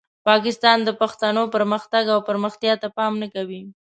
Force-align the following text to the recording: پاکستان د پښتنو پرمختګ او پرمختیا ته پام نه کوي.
پاکستان 0.27 0.77
د 0.83 0.89
پښتنو 1.01 1.43
پرمختګ 1.55 2.03
او 2.13 2.19
پرمختیا 2.29 2.73
ته 2.81 2.87
پام 2.97 3.13
نه 3.21 3.27
کوي. 3.33 3.61